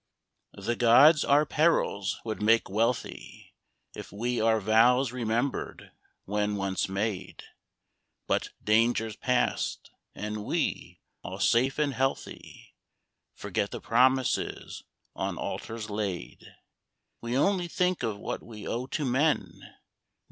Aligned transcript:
The 0.57 0.75
gods 0.75 1.23
our 1.23 1.45
perils 1.45 2.19
would 2.25 2.41
make 2.41 2.67
wealthy, 2.67 3.53
If 3.93 4.11
we 4.11 4.41
our 4.41 4.59
vows 4.59 5.11
remembered, 5.11 5.91
when 6.25 6.55
once 6.55 6.89
made. 6.89 7.43
But, 8.25 8.49
dangers 8.63 9.15
passed, 9.15 9.91
and 10.15 10.43
we, 10.43 11.01
all 11.21 11.37
safe 11.37 11.77
and 11.77 11.93
healthy, 11.93 12.73
Forget 13.35 13.69
the 13.69 13.79
promises 13.79 14.85
on 15.15 15.37
altars 15.37 15.87
laid; 15.91 16.51
We 17.21 17.37
only 17.37 17.67
think 17.67 18.01
of 18.01 18.17
what 18.17 18.41
we 18.41 18.65
owe 18.67 18.87
to 18.87 19.05
men. 19.05 19.75